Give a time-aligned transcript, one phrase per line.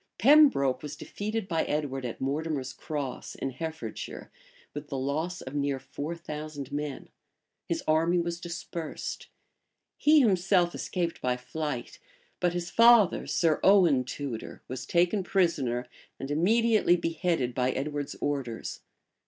[0.17, 4.31] Pembroke was defeated by Edward at Mortimer's Cross, in Herefordshire,
[4.73, 7.09] with the loss of near four thousand men:
[7.67, 9.27] his army was dispersed;
[9.97, 11.99] he himself escaped by flight;
[12.39, 15.85] but his father, Sir Owen Tudor, was taken prisoner,
[16.19, 18.79] and immediately beheaded by Edward's orders.